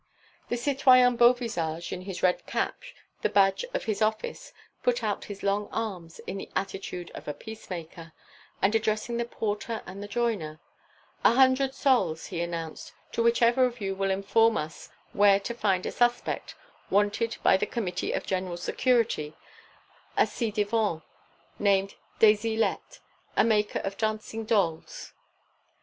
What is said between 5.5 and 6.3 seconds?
arms